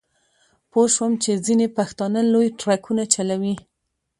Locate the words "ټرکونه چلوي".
2.59-3.55